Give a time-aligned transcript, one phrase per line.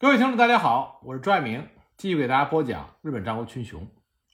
[0.00, 3.84] 各位听众，大家好，我是朱爱明，继续给大家播讲日本战国群雄。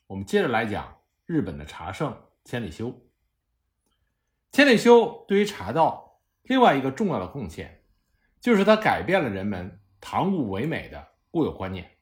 [0.07, 2.95] 我们接着来讲日本的茶圣千里修。
[4.53, 7.83] 千里修对于茶道另外一个重要的贡献，
[8.43, 11.97] 就是他改变了人们唐物为美的固有观念，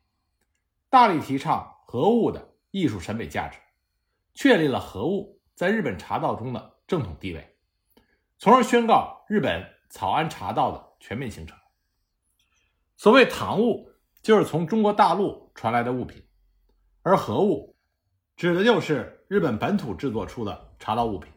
[0.91, 3.61] 大力提倡和物的艺术审美价值，
[4.35, 7.57] 确立了和物在日本茶道中的正统地位，
[8.39, 11.57] 从而宣告日本草庵茶道的全面形成。
[13.03, 13.91] 所谓唐物，
[14.23, 16.25] 就是从中国大陆传来的物品，
[17.03, 17.75] 而和物
[18.37, 21.33] 指的就是日本本土制作出的茶道物品。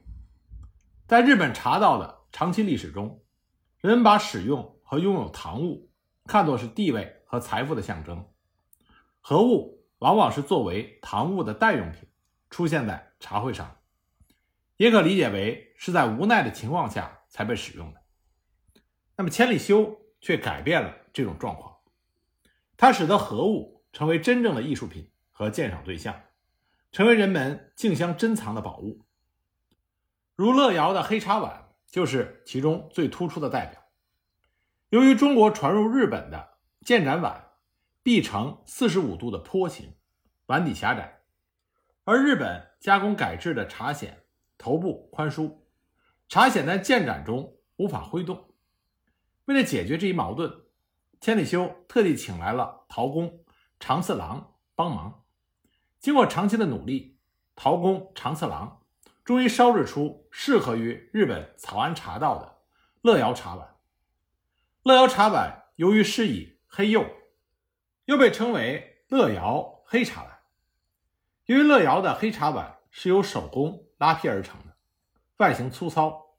[1.07, 3.19] 在日本茶道的长期历史中，
[3.79, 5.89] 人们把使用和拥有唐物
[6.25, 8.23] 看作是地位和财富的象征，
[9.19, 12.07] 和物往往是作为唐物的代用品
[12.51, 13.75] 出现在茶会上，
[14.77, 18.03] 也可理解为是在无奈的情况下才被使用的。
[19.17, 20.97] 那么千里修却改变了。
[21.15, 21.77] 这种状况，
[22.75, 26.23] 它使得和物成为真正的艺术品和鉴赏对象，
[26.91, 29.05] 成为人们竞相珍藏的宝物。
[30.35, 33.81] 如乐窑的黑茶碗就是其中最突出的代表。
[34.89, 37.51] 由于中国传入日本的建盏碗
[38.03, 39.95] 壁呈四十五度的坡形，
[40.47, 41.21] 碗底狭窄，
[42.03, 44.09] 而日本加工改制的茶筅
[44.57, 45.65] 头部宽疏，
[46.27, 48.53] 茶筅在建盏中无法挥动。
[49.45, 50.64] 为了解决这一矛盾。
[51.21, 53.43] 千里修特地请来了陶工
[53.79, 55.23] 长次郎帮忙。
[55.99, 57.19] 经过长期的努力，
[57.55, 58.83] 陶工长次郎
[59.23, 62.59] 终于烧制出适合于日本草庵茶道的
[63.01, 63.75] 乐窑茶碗。
[64.83, 67.05] 乐窑茶碗由于是以黑釉，
[68.05, 70.39] 又被称为乐窑黑茶碗。
[71.45, 74.75] 由于乐窑的黑茶碗是由手工拉坯而成的，
[75.37, 76.35] 外形粗糙，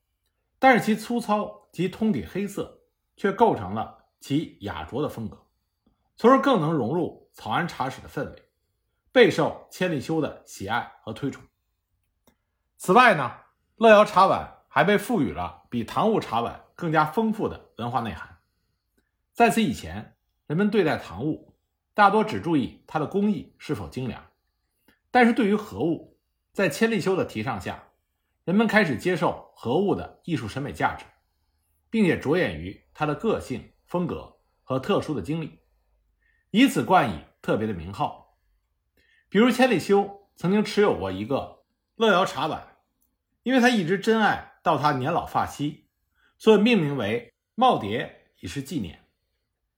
[0.61, 2.83] 但是其粗糙及通体黑色
[3.17, 4.06] 却构成了。
[4.29, 5.47] 其雅拙的风格，
[6.17, 8.43] 从而更能融入草庵茶室的氛围，
[9.13, 11.45] 备受千里修的喜爱和推崇。
[12.77, 13.33] 此外呢，
[13.77, 18.39] 乐窑茶碗还被赋予了比唐物茶碗更加丰富的文化内涵。
[19.33, 20.17] 在此以前，
[20.49, 21.57] 人们对待唐物
[21.95, 24.27] 大多只注意它的工艺是否精良，
[25.13, 26.19] 但是对于和物，
[26.53, 27.81] 在千利休的提倡下，
[28.43, 31.05] 人们开始接受和物的艺术审美价值，
[31.89, 33.71] 并且着眼于它的个性。
[33.97, 35.59] 风格和特殊的经历，
[36.51, 38.37] 以此冠以特别的名号。
[39.31, 41.65] 比如千里修曾经持有过一个
[41.95, 42.77] 乐窑茶碗，
[43.43, 45.89] 因为他一直珍爱到他年老发稀，
[46.37, 49.09] 所以命名为耄耋以示纪念。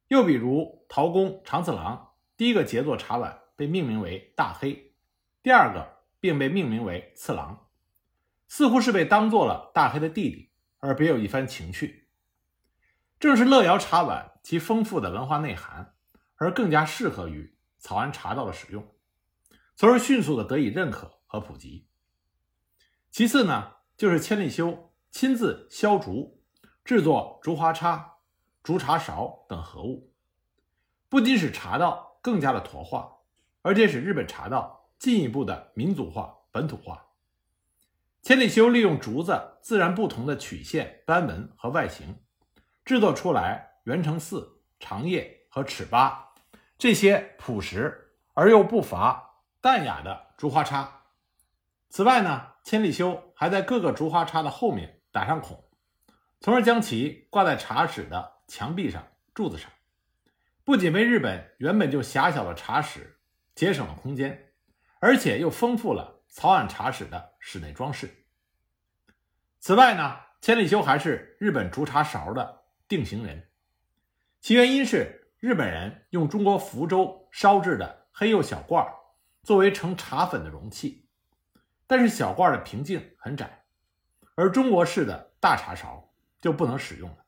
[0.08, 4.96] 又比如陶工长次郎第一个杰作茶碗被命名为大黑，
[5.44, 7.68] 第二个并被命名为次郎，
[8.48, 11.97] 似乎是被当做了大黑的弟弟，而别有一番情趣。
[13.20, 15.94] 正是乐窑茶碗其丰富的文化内涵，
[16.36, 18.86] 而更加适合于草庵茶道的使用，
[19.74, 21.88] 从而迅速的得以认可和普及。
[23.10, 26.40] 其次呢，就是千利休亲自削竹，
[26.84, 28.18] 制作竹花叉、
[28.62, 30.12] 竹茶勺等合物，
[31.08, 33.16] 不仅使茶道更加的驼化，
[33.62, 37.06] 而且使日本茶道进一步的民族化、本土化。
[38.22, 42.20] 千利休利用竹子自然不同的曲线、斑纹和外形。
[42.88, 46.32] 制作出来圆成四、长叶和尺八
[46.78, 51.03] 这些朴实而又不乏淡雅的竹花叉。
[51.91, 55.62] 此外呢，千里修还在各个竹花叉的后面打上孔，
[56.41, 59.70] 从而将其挂在茶室的墙壁上、柱子上，
[60.65, 63.20] 不仅为日本原本就狭小的茶室
[63.55, 64.55] 节省了空间，
[64.99, 68.25] 而且又丰富了草庵茶室的室内装饰。
[69.60, 72.56] 此外呢，千里修还是日本竹茶勺的。
[72.88, 73.49] 定型人，
[74.41, 78.82] 其原因是日本人用中国福州烧制的黑釉小罐
[79.43, 81.06] 作为盛茶粉的容器，
[81.87, 83.66] 但是小罐的瓶颈很窄，
[84.34, 87.26] 而中国式的大茶勺就不能使用了。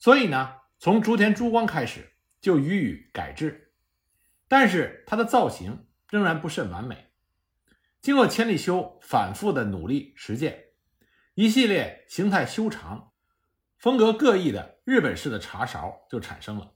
[0.00, 3.72] 所以呢，从竹田珠光开始就予以改制，
[4.48, 7.12] 但是它的造型仍然不甚完美。
[8.02, 10.64] 经过千里修反复的努力实践，
[11.34, 13.12] 一系列形态修长。
[13.84, 16.72] 风格各异的日本式的茶勺就产生了，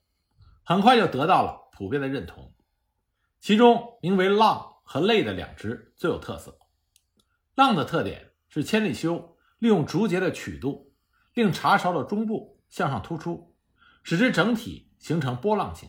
[0.63, 2.55] 很快就得到了普遍的认同。
[3.41, 6.59] 其中名为“浪”和“泪”的两只最有特色。
[7.55, 10.93] 浪的特点是千里修利用竹节的曲度，
[11.33, 13.57] 令茶勺的中部向上突出，
[14.03, 15.89] 使之整体形成波浪形；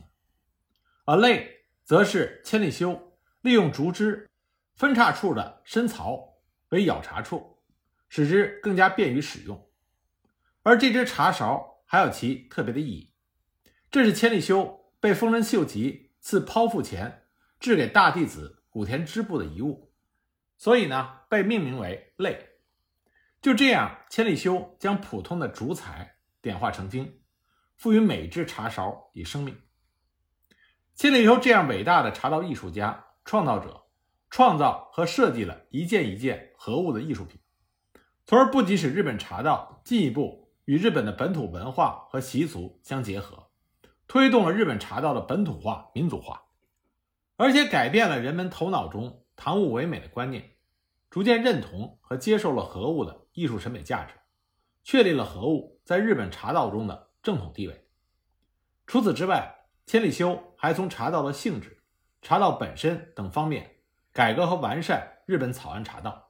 [1.04, 4.30] 而“泪”则是千里修利用竹枝
[4.74, 6.38] 分叉处的深槽
[6.70, 7.62] 为舀茶处，
[8.08, 9.69] 使之更加便于使用。
[10.64, 13.14] 而这只茶勺还有其特别的意义，
[13.90, 17.24] 这是千利休被丰臣秀吉赐剖腹前
[17.60, 19.94] 置给大弟子古田织部的遗物，
[20.58, 22.48] 所以呢被命名为泪。
[23.42, 27.22] 就这样，千利休将普通的竹材点化成精，
[27.78, 29.58] 赋予每只茶勺以生命。
[30.94, 33.86] 千利休这样伟大的茶道艺术家、创造者，
[34.30, 37.40] 创造和设计了一件一件合物的艺术品，
[38.26, 43.50] 从而不仅使日本茶道进一步与日本的本土文化和习俗相结合，
[44.08, 46.44] 推动了日本茶道的本土化、民族化，
[47.38, 50.58] 而且改变了人们头脑中唐物唯美的观念，
[51.10, 54.14] 逐渐认同和接受了和物的艺术审美价值，
[54.84, 57.88] 确立了和物在日本茶道中的正统地位。
[58.86, 59.52] 除此之外，
[59.88, 61.82] 千利休还从茶道的性质、
[62.22, 63.78] 茶道本身等方面
[64.14, 66.30] 改革和完善日本草庵茶道，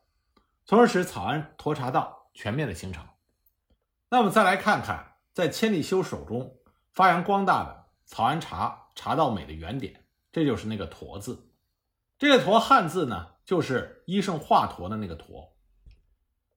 [0.63, 3.05] 从而使草庵沱茶道全面的形成。
[4.09, 6.57] 那么再来看看在千利休手中
[6.91, 11.51] 发扬光大的草庵茶茶道美的原点，这就是那个“沱”字。
[12.17, 15.51] 这个“沱”汉字呢，就是医圣华佗的那个“佗”。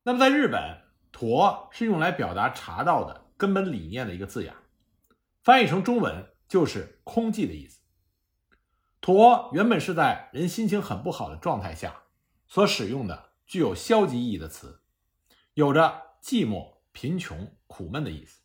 [0.05, 0.83] 那么在日本
[1.13, 4.55] ，“沱”是用来表达茶道的根本理念的一个字眼，
[5.43, 6.29] 翻译成中文。
[6.49, 7.81] 就是空寂的意思。
[9.01, 12.03] 驼原本是在人心情很不好的状态下
[12.47, 14.83] 所使用的具有消极意义的词，
[15.55, 18.41] 有着寂寞、贫穷、苦闷的意思。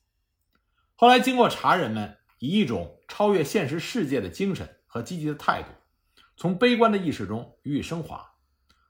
[0.95, 5.69] 后来经过茶人们以一种超越现实世界的精神和积极的态度，
[6.35, 8.35] 从悲观的意识中予以升华，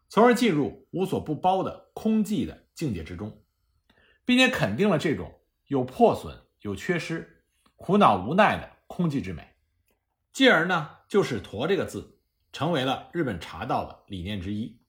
[0.08, 3.44] 从而进入无所不包的空寂的境界之中，
[4.24, 7.44] 并且肯定了这种有破损、有缺失、
[7.76, 8.78] 苦恼、无奈的。
[8.90, 9.46] 空寂之美，
[10.32, 12.22] 继而呢，就使“驼”这个字
[12.54, 14.80] 成为了日本茶道的理念之一。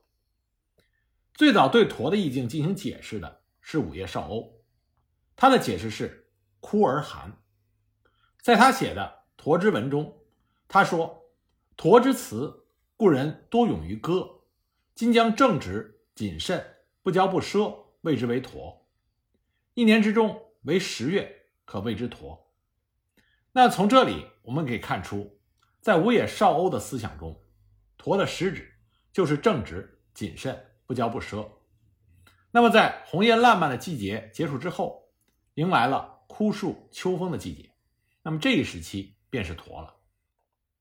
[1.35, 4.58] 最早对“驼”的意境进行解释的是午夜绍欧，
[5.41, 6.27] 他的解释是
[6.59, 7.33] “枯而寒”。
[8.43, 10.19] 在他写的《驼之文》中，
[10.67, 11.31] 他说
[11.79, 14.41] ：“驼之词，故人多咏于歌，
[14.97, 18.85] 今将正直谨慎，不骄不奢，谓之为驼。
[19.75, 22.51] 一年之中为十月，可谓之驼。”
[23.55, 25.39] 那从这里我们可以看出，
[25.81, 27.41] 在五野少欧的思想中，
[27.97, 28.75] 驼的实质
[29.13, 31.49] 就是正直、谨慎、不骄不奢。
[32.51, 34.98] 那么在红叶烂漫的季节结束之后，
[35.59, 37.73] 迎来了枯树秋风的季节，
[38.23, 39.97] 那么这一时期便是驼了。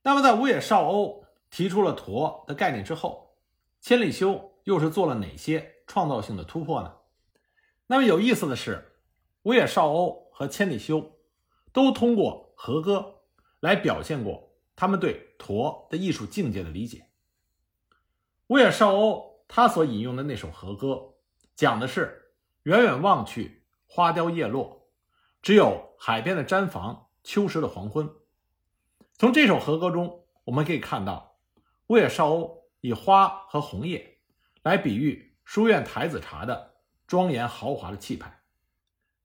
[0.03, 3.35] 那么在五野少欧提出了驼的概念之后，
[3.81, 6.93] 千里修又是做了哪些创造性的突破呢？
[7.87, 8.99] 那么有意思的是，
[9.41, 11.17] 五野少欧和千里修
[11.73, 12.45] 都通过。
[12.59, 13.21] 和歌
[13.59, 17.05] 来表现过他们对驼的艺术境界的理解。
[18.47, 21.13] 五野少欧他所引用的那首和歌，
[21.55, 22.31] 讲的是
[22.63, 24.89] 远远望去，花凋叶落，
[25.41, 28.09] 只有海边的毡房，秋时的黄昏。
[29.17, 31.39] 从这首和歌中，我们可以看到
[31.87, 34.19] 乌野绍欧以花和红叶
[34.61, 36.75] 来比喻书院台子茶的
[37.07, 38.41] 庄严豪华的气派，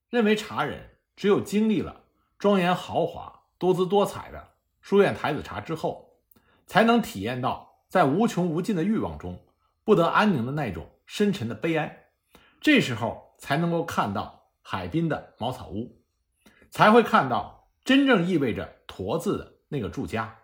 [0.09, 2.05] 认为茶人只有经历了。
[2.39, 6.17] 庄严豪华、多姿多彩的书院台子茶之后，
[6.65, 9.45] 才能体验到在无穷无尽的欲望中
[9.85, 12.09] 不得安宁的那种深沉的悲哀。
[12.59, 16.01] 这时候才能够看到海滨的茅草屋，
[16.71, 20.39] 才会看到真正意味着“驼”字的那个住家。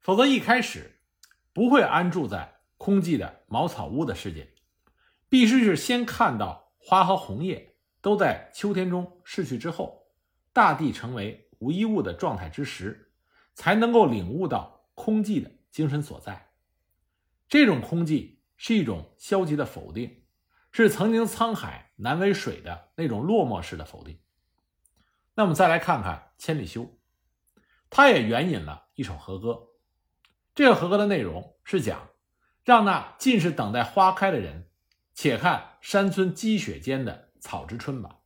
[0.00, 1.00] 否则，一开始
[1.52, 4.54] 不会安住在空寂的茅草屋的世界，
[5.28, 10.02] 必须是先看到花和红叶都在秋天中逝去之后。
[10.52, 13.10] 大地成为无一物的状态之时，
[13.54, 16.50] 才能够领悟到空寂的精神所在。
[17.48, 20.22] 这种空寂是一种消极的否定，
[20.70, 24.18] 是曾经沧海难为水的那种落寞式的否定。
[25.34, 26.98] 那我们再来看看千里修，
[27.90, 29.68] 他也援引了一首和歌。
[30.54, 32.08] 这个和歌的内容是讲，
[32.64, 34.68] 让那尽是等待花开的人，
[35.14, 38.18] 且看山村积雪间的草之春吧。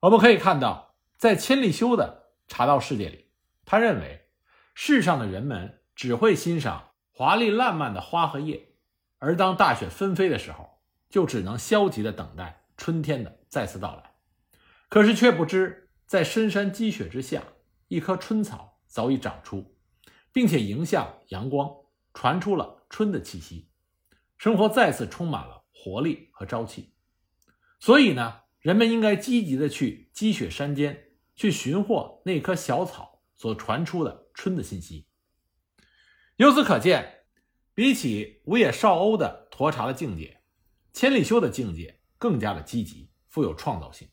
[0.00, 0.86] 我们可以看到。
[1.18, 3.32] 在千里修的茶道世界里，
[3.64, 4.28] 他认为
[4.72, 8.68] 世上的人们只会欣赏华丽烂漫的花和叶，
[9.18, 10.77] 而当大雪纷飞的时候，
[11.08, 14.14] 就只能消极的等待春天的再次到来。
[14.88, 17.42] 可是却不知，在深山积雪之下，
[17.88, 19.76] 一棵春草早已长出，
[20.32, 21.70] 并且迎向阳光，
[22.14, 23.70] 传出了春的气息，
[24.36, 26.94] 生活再次充满了活力和朝气。
[27.80, 31.04] 所以呢，人们应该积极的去积雪山间。
[31.38, 35.06] 去寻获那棵小草所传出的春的信息。
[36.34, 37.26] 由此可见，
[37.74, 40.37] 比起五野少欧的沱茶的境界，
[40.92, 44.08] 千里修的境界更加的积极，富有创造性。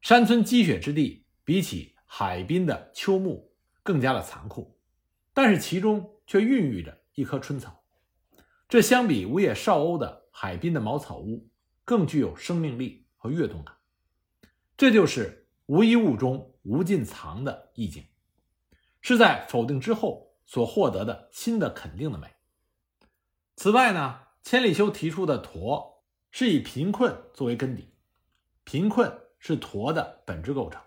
[0.00, 4.78] 山村积雪之地，比起海滨的秋木，更加的残酷，
[5.32, 7.84] 但是其中却孕育着一棵春草。
[8.68, 11.48] 这相比无野少欧的海滨的茅草屋，
[11.84, 13.76] 更具有生命力和跃动感。
[14.76, 18.04] 这就是无一物中无尽藏的意境，
[19.00, 22.28] 是在否定之后所获得的新的肯定的美。
[23.54, 27.94] 此外呢，千里修提出的驼是以贫困作为根底，
[28.64, 30.82] 贫困是驼的本质构成。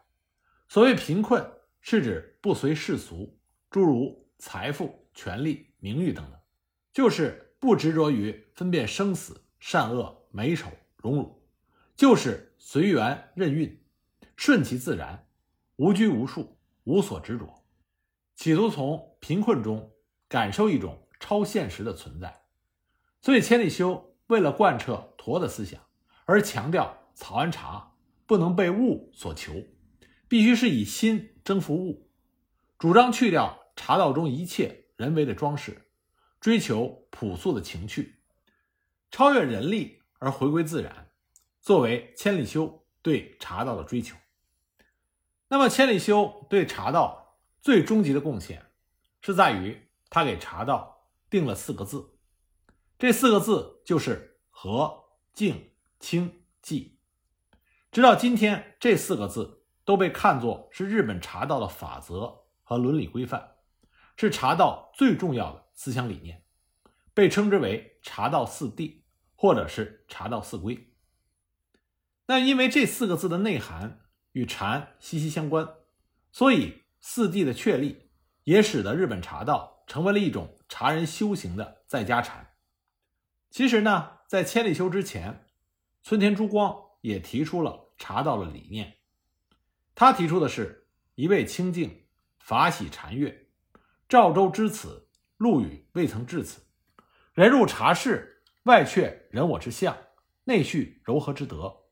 [0.68, 6.40] 所谓贫困，是指不随世俗，诸如财富、权力、名誉等等，
[6.92, 11.42] 就是不执着于分辨生死、善恶、美丑、荣辱，
[11.96, 13.82] 就是随缘任运，
[14.36, 15.28] 顺其自然，
[15.78, 17.64] 无拘无束，无所执着，
[18.36, 19.94] 企图从贫困中
[20.28, 22.45] 感受一种超现实的存在。
[23.26, 25.82] 所以，千里修为了贯彻陀的思想，
[26.26, 27.96] 而强调草庵茶
[28.28, 29.52] 不能被物所求。
[30.28, 32.08] 必须是以心征服物，
[32.78, 35.90] 主张去掉茶道中一切人为的装饰，
[36.40, 38.20] 追求朴素的情趣，
[39.10, 41.10] 超越人力而回归自然，
[41.60, 44.16] 作为千里修对茶道的追求。
[45.48, 48.64] 那么，千里修对茶道最终极的贡献，
[49.24, 52.15] 是在于他给茶道定了四个字，
[52.98, 56.92] 这四个字就是和、静、清、寂。
[57.92, 59.64] 直到今天，这四个字。
[59.86, 63.52] 都被看作是日本茶道的法则和伦理规范，
[64.18, 66.44] 是茶道最重要的思想理念，
[67.14, 69.04] 被称之为茶道四谛
[69.36, 70.92] 或者是茶道四规。
[72.26, 75.70] 那因为这四个字的内涵与禅息息相关，
[76.32, 78.10] 所以四谛的确立
[78.46, 82.55] 也使得日本茶道成为了一种茶人修行的在家禅。
[83.56, 85.46] 其实呢，在千里修之前，
[86.04, 88.98] 村田珠光也提出了茶道的理念。
[89.96, 92.04] 他提出的是一味清净，
[92.38, 93.48] 法喜禅悦，
[94.10, 95.08] 赵州之此，
[95.38, 96.64] 陆羽未曾至此。
[97.34, 99.98] 人入茶室，外却人我之相，
[100.44, 101.86] 内蓄柔和之德，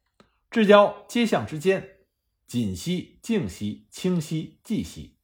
[0.52, 2.00] 至交皆相之间，
[2.46, 5.18] 谨兮静兮清兮寂兮，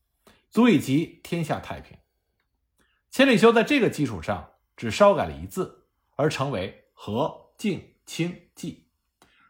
[0.50, 1.98] 足以及天下太平。
[3.12, 5.78] 千里修在这个基础上，只稍改了一字，
[6.20, 8.88] 而成为和静清寂，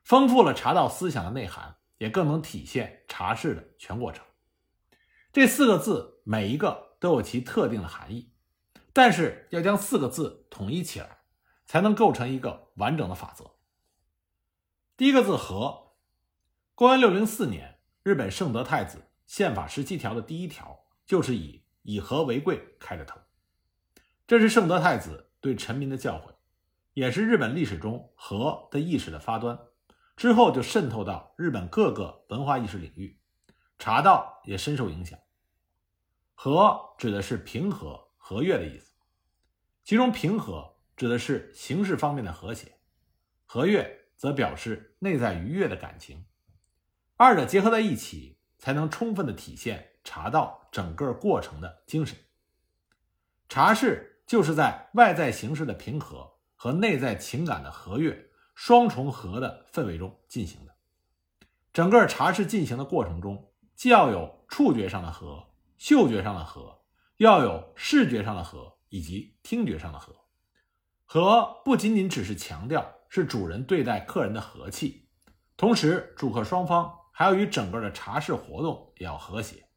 [0.03, 1.77] 丰富了茶道思想的内涵。
[1.99, 4.25] 也更能体现茶事的全过程。
[5.33, 8.31] 这四个字每一个都有其特定的含义，
[8.93, 11.23] 但是要将四个字统一起来，
[11.65, 13.55] 才能构成一个完整的法则。
[14.95, 15.95] 第一个字“和”，
[16.73, 23.19] 公元六零四年，日本圣德太子宪法十七条的第一条就是以“以和为贵”开着头，
[24.25, 26.35] 这是圣德太子对臣民的教诲，
[26.93, 29.59] 也是日本历史中和的意识的发端。
[30.15, 33.19] 之后就渗透到日本各个文化意识领域，
[33.77, 35.17] 茶道也深受影响。
[36.35, 38.93] 和指的是平和、和悦的意思，
[39.83, 42.79] 其中平和指的是形式方面的和谐，
[43.45, 46.25] 和悦则表示内在愉悦的感情。
[47.15, 52.17] 二者结合在一起，才能充分的体现茶道整个过程的精神。
[53.47, 58.27] 茶室就是在外在形式的平和和内在情感的和悦。
[58.53, 60.75] 双重和的氛围中进行的，
[61.71, 65.41] 整个茶室进行的过程中，既要有触觉上的和、
[65.77, 66.81] 嗅觉上的和，
[67.15, 70.13] 要有视觉上的和以及听觉上的和。
[71.05, 75.07] 和不仅仅只是强调是主人对待客人的和气，
[75.55, 79.69] 同时主客双方还要与整个的茶室活动也要和谐。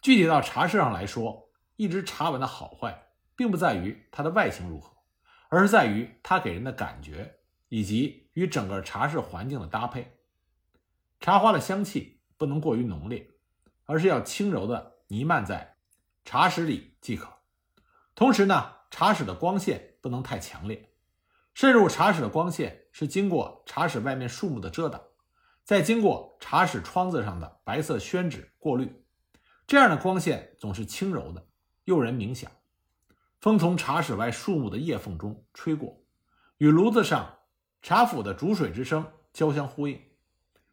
[0.00, 4.95] 具体到茶事上来说，一只茶碗的好坏，并不在于它的外形如何，
[5.48, 7.34] 而是在于它给人的感觉。
[7.68, 10.20] 以及与整个茶室环境的搭配，
[11.18, 13.28] 茶花的香气不能过于浓烈，
[13.86, 15.76] 而是要轻柔的弥漫在
[16.24, 17.28] 茶室里即可。
[18.14, 20.92] 同时呢，茶室的光线不能太强烈，
[21.54, 25.02] 渗入茶室的光线是经过茶室外面树木的遮挡，
[25.64, 29.04] 再经过茶室窗子上的白色宣纸过滤，
[29.66, 31.44] 这样的光线总是轻柔的，
[31.82, 32.48] 诱人冥想。
[33.46, 36.02] 风从茶室外树木的叶缝中吹过，
[36.58, 37.38] 与炉子上。
[37.80, 40.02] 茶釜的煮水之声交相呼应，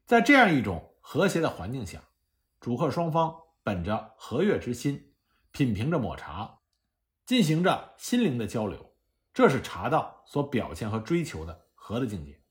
[0.08, 2.02] 在这样一种和谐的环境下，
[2.60, 5.14] 主客双方本着和悦之心，
[5.52, 6.62] 品评着抹茶，
[7.28, 8.96] 进行着心灵的交流，
[9.36, 12.42] 这是茶道所表现和追求的和的境界。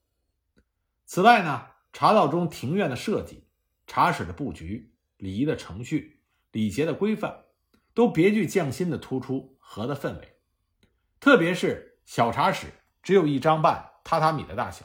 [1.05, 3.49] 此外呢，茶道中庭院的设计、
[3.88, 7.47] 茶室的布局、礼仪的程序、礼节的规范，
[7.93, 10.37] 都别具匠心地突出和的氛围。
[11.19, 12.67] 特别是小茶室
[13.02, 13.91] 只有一张半。
[14.05, 14.85] 榻榻米的大小，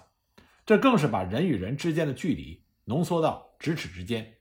[0.63, 4.37] 这更是把人与人之间的距离浓缩到咫尺之间，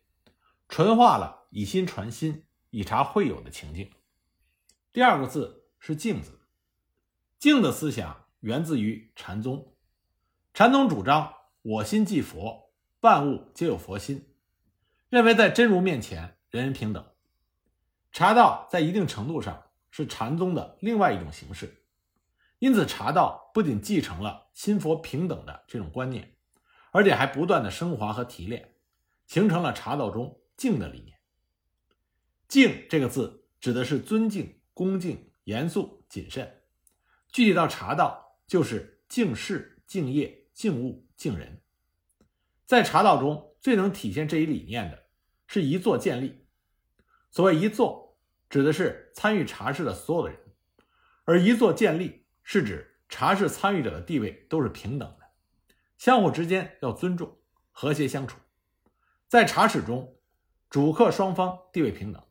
[0.68, 3.90] 纯化了以心传心，以茶会友的情境。
[4.92, 6.42] 第二个字是“静”字
[7.40, 9.74] ，“静”的思想源自于禅宗。
[10.52, 14.34] 禅宗主张“我心即佛，万物皆有佛心”，
[15.08, 17.02] 认为在真如面前人人平等。
[18.12, 19.65] 茶道在一定程度上
[19.96, 21.82] 是禅宗的另外一种形式，
[22.58, 26.36] 因此茶道不仅继承了心佛平等的这种观念，
[26.90, 28.74] 而且还不断的升华和提炼，
[29.26, 31.16] 形成了茶道中“静”的理念。
[32.46, 34.60] “静”这个字指的是尊敬。
[34.74, 36.60] 恭敬、严肃、谨慎，
[37.32, 41.62] 具体到茶道就是敬事、敬业、敬物、敬人。
[42.66, 45.04] 在茶道中最能体现这一理念的
[45.46, 46.44] 是一座建立。
[47.30, 48.05] 所谓一座，
[48.48, 50.38] 指的是参与茶事的所有的人；
[51.24, 55.26] 而一座建立是指茶事参与者的地位都是平等的，
[55.98, 57.38] 相互之间要尊重、
[57.70, 58.38] 和谐相处。
[59.28, 60.16] 在茶室中，
[60.70, 62.22] 主客双方地位平等，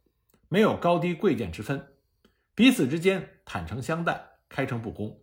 [0.47, 1.95] 没有高低贵贱之分。
[2.53, 5.21] 彼此之间坦诚相待，开诚布公。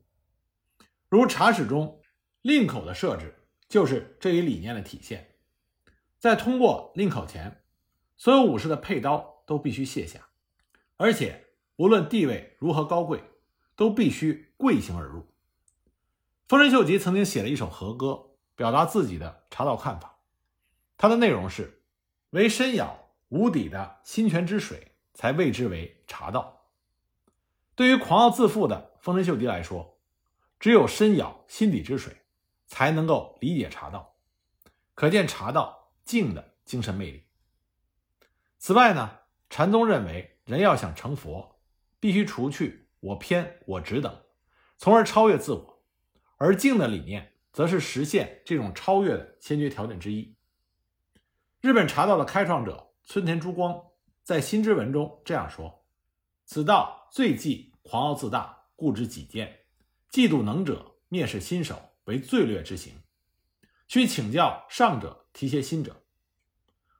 [1.09, 2.03] 如茶室中
[2.43, 5.37] 令口的设置，就是这一理念的体现。
[6.19, 7.65] 在通过令口前，
[8.17, 10.29] 所有武士的佩刀都必须卸下，
[11.03, 13.25] 而且无论地位如何高贵，
[13.75, 15.27] 都必须跪行而入。
[16.47, 20.21] 丰臣秀吉曾经写了一首和歌，表达自己的茶道看法。
[20.97, 21.83] 它的内容是：
[22.31, 22.97] 为深舀
[23.31, 26.69] 无底的心泉之水，才谓之为茶道。
[27.75, 29.99] 对于狂傲自负的丰臣秀吉来说，
[30.61, 32.17] 只有深舀心底之水，
[32.69, 34.15] 才能够理解茶道，
[34.95, 37.25] 可见茶道静的精神魅力。
[38.59, 39.19] 此外呢，
[39.51, 41.59] 禅宗认为人要想成佛，
[41.99, 44.23] 必须除去我偏我执等，
[44.77, 45.83] 从而超越自我，
[46.37, 50.37] 而静的理念则是实现这种超越的先决条件之一。
[51.61, 53.83] 日本茶道的开创者村田珠光
[54.23, 55.85] 在《心之文》中这样说
[56.45, 59.67] ：“此道。”最忌狂傲自大、固执己见、
[60.11, 62.95] 嫉妒能者、蔑视新手为最劣之行，
[63.87, 66.05] 需请教上者，提携新者。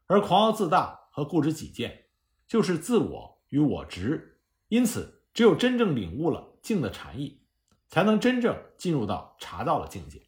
[0.07, 2.11] 而狂傲自大和固执己见，
[2.47, 4.41] 就是自我与我执。
[4.69, 7.43] 因此，只有真正领悟了静的禅意，
[7.89, 10.27] 才能真正进入到茶道的境界。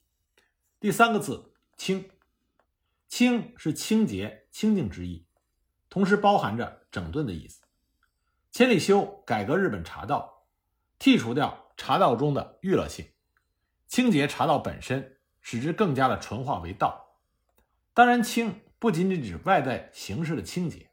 [0.79, 2.11] 第三个字清，
[3.09, 5.27] 清是清洁、清净之意，
[5.89, 7.63] 同时包含着整顿的意思。
[8.53, 10.47] 千里修改革日本茶道，
[10.99, 13.07] 剔除掉茶道中的娱乐性，
[13.87, 17.19] 清洁茶道本身，使之更加的纯化为道。
[17.95, 20.91] 当然，清不仅仅指外在形式的清洁，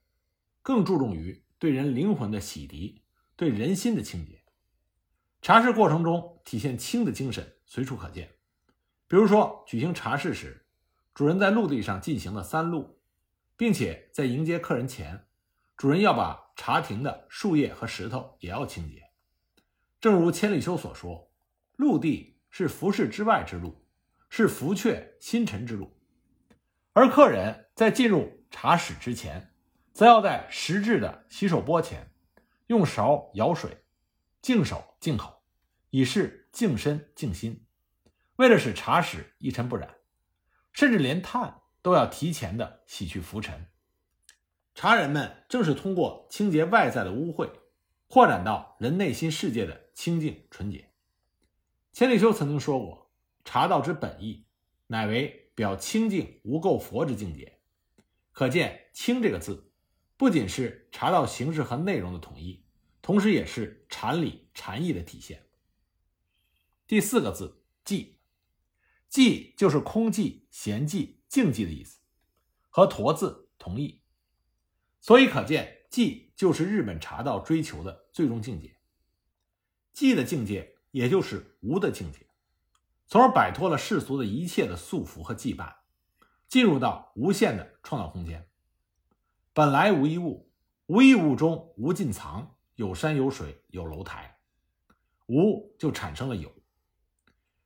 [0.61, 3.03] 更注重于对人灵魂的洗涤，
[3.35, 4.41] 对人心的清洁。
[5.43, 8.31] 茶事过程中体现清的精神随处可见，
[9.07, 10.65] 比如说举行茶事时，
[11.13, 12.99] 主人在陆地上进行了三路，
[13.55, 15.27] 并且在迎接客人前。
[15.77, 19.11] 主人要把茶亭的树叶和石头也要清洁，
[19.99, 21.31] 正如千里修所说
[21.77, 23.85] ：“陆地是服饰之外之路，
[24.31, 25.95] 是浮却星辰之路。”
[26.93, 29.50] 而客人在进入茶室之前，
[29.93, 32.11] 则要在实质的洗手钵前
[32.67, 33.83] 用勺舀水，
[34.41, 35.43] 净手净口，
[35.89, 37.65] 以示净身净心。
[38.37, 39.97] 为了使茶室一尘不染，
[40.71, 43.67] 甚至连炭都要提前的洗去浮尘。
[44.73, 47.51] 茶人们正是通过清洁外在的污秽，
[48.07, 50.93] 扩展到人内心世界的清净纯洁。
[51.91, 53.11] 千里修曾经说过
[53.43, 54.47] ：“茶道之本意，
[54.87, 57.59] 乃为表清净无垢佛之境界。”
[58.31, 59.70] 可见“清”这个字，
[60.21, 62.63] 不仅是茶道形式和内容的统一，
[63.01, 65.47] 同时也是禅理禅意的体现。
[66.85, 68.17] 第四个字“寂
[69.09, 72.01] ”，“寂”就是空寂、闲寂、静寂的意思，
[72.69, 74.03] 和“陀”字同义。
[74.99, 78.77] 所以可见，寂就是日本茶道追求的最终境界。
[79.91, 82.27] 寂的境界，也就是无的境界，
[83.07, 85.77] 从而摆脱了世俗的一切的束缚和羁绊，
[86.47, 88.50] 进入到无限的创造空间。
[89.53, 90.51] 本来无一物，
[90.85, 94.37] 无一物中无尽藏，有山有水有楼台，
[95.27, 96.51] 无就产生了有。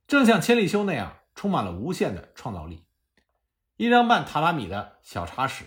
[0.08, 2.86] 正像千利休那样，充满了无限的创造力。
[3.78, 5.66] 一张半榻拉米的小茶室。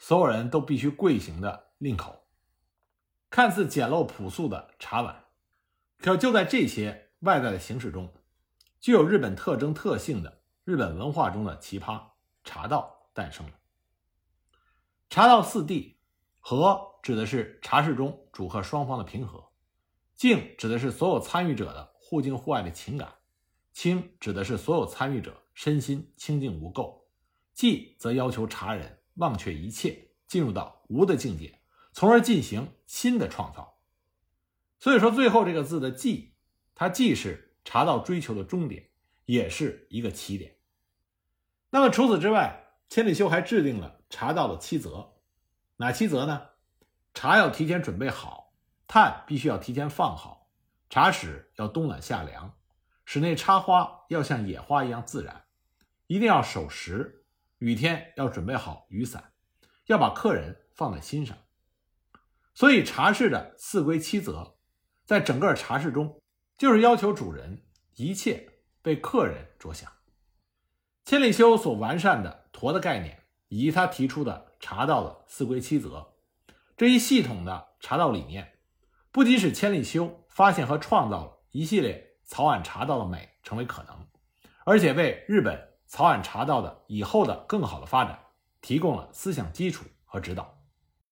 [0.00, 2.28] 所有人都必须跪行的令口，
[3.30, 5.24] 看似简陋朴素的茶碗，
[5.98, 8.14] 可就在这些外在的形式中，
[8.78, 12.00] 具有日本特征特性的日本文化中的奇葩
[12.44, 13.52] 茶道诞生了。
[15.10, 15.94] 茶道四谛，
[16.38, 19.48] 和指的是茶室中主客双方的平和，
[20.14, 23.14] 静指的是所有参与者的互敬互爱的情感，
[23.72, 27.02] 清指的是所有参与者身心清净无垢，
[27.56, 28.94] 寂则要求茶人。
[29.18, 31.58] 忘却一切，进入到无的境界，
[31.92, 33.80] 从而进行新的创造。
[34.78, 36.28] 所以说，最后这个字的“寂”，
[36.76, 38.90] 它既是茶道追求的终点，
[39.24, 40.54] 也是一个起点。
[41.70, 45.14] 那么除此之外，千里修还制定了茶道的七则，
[45.76, 46.50] 哪七则呢？
[47.14, 48.52] 茶要提前准备好，
[48.86, 50.50] 炭必须要提前放好，
[50.88, 52.56] 茶室要冬暖夏凉，
[53.04, 55.44] 室内插花要像野花一样自然，
[56.06, 57.24] 一定要守时，
[57.58, 59.32] 雨天要准备好雨伞，
[59.86, 61.36] 要把客人放在心上。
[62.54, 64.58] 所以茶室的四规七则，
[65.04, 66.20] 在整个茶室中，
[66.56, 67.64] 就是要求主人
[67.96, 69.92] 一切为客人着想。
[71.04, 76.08] 千里修所完善的驼的概念，以及他提出的茶道的四规七则，
[76.76, 78.52] 这一系统的茶道理念，
[79.10, 84.06] 不仅使千里修发现和创造了一系列草庵茶道的美成为可能，
[84.64, 88.18] 而且为日本草庵茶道的以后的更好的发展
[88.60, 90.57] 提供了思想基础和指导。